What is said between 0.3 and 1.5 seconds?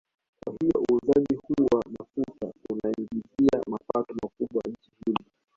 Kwa hiyo uuzaji